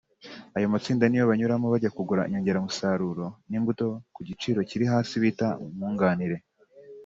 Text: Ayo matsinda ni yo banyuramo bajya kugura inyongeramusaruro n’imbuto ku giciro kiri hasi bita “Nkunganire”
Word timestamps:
Ayo 0.57 0.67
matsinda 0.73 1.05
ni 1.07 1.17
yo 1.19 1.23
banyuramo 1.31 1.65
bajya 1.73 1.93
kugura 1.95 2.25
inyongeramusaruro 2.27 3.25
n’imbuto 3.49 3.87
ku 4.13 4.19
giciro 4.27 4.59
kiri 4.69 4.85
hasi 4.91 5.15
bita 5.23 5.47
“Nkunganire” 5.75 6.37